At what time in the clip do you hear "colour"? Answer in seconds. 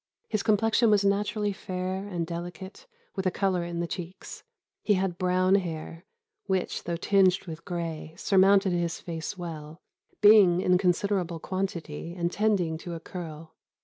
3.29-3.63